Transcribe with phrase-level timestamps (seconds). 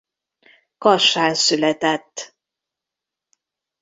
[0.77, 2.35] Kassán született.